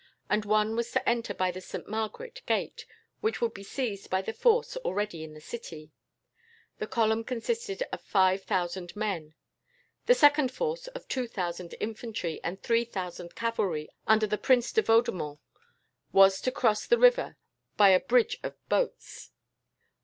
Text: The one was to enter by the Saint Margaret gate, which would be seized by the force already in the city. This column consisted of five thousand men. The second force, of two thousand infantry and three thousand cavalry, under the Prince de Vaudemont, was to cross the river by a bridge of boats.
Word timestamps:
The 0.31 0.47
one 0.47 0.75
was 0.75 0.89
to 0.93 1.07
enter 1.07 1.31
by 1.31 1.51
the 1.51 1.61
Saint 1.61 1.87
Margaret 1.87 2.41
gate, 2.47 2.87
which 3.19 3.39
would 3.39 3.53
be 3.53 3.61
seized 3.61 4.09
by 4.09 4.23
the 4.23 4.33
force 4.33 4.75
already 4.77 5.23
in 5.23 5.35
the 5.35 5.39
city. 5.39 5.91
This 6.79 6.89
column 6.89 7.23
consisted 7.23 7.83
of 7.91 8.01
five 8.01 8.41
thousand 8.41 8.95
men. 8.95 9.35
The 10.07 10.15
second 10.15 10.51
force, 10.51 10.87
of 10.87 11.07
two 11.07 11.27
thousand 11.27 11.75
infantry 11.79 12.39
and 12.43 12.59
three 12.59 12.83
thousand 12.83 13.35
cavalry, 13.35 13.91
under 14.07 14.25
the 14.25 14.39
Prince 14.39 14.71
de 14.71 14.81
Vaudemont, 14.81 15.37
was 16.11 16.41
to 16.41 16.51
cross 16.51 16.87
the 16.87 16.97
river 16.97 17.37
by 17.77 17.89
a 17.89 17.99
bridge 17.99 18.39
of 18.41 18.57
boats. 18.69 19.29